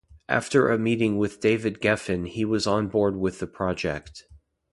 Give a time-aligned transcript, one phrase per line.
[0.27, 4.23] After a meeting with David Geffen he was on board with the project.